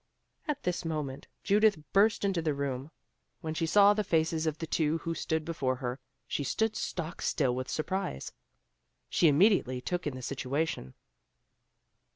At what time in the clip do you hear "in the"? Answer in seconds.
10.07-10.23